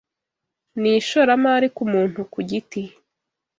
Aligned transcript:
Ni 0.79 0.91
ishoramari 0.99 1.67
ku 1.75 1.83
muntu 1.93 2.19
ku 2.33 2.39
giti 2.49 2.81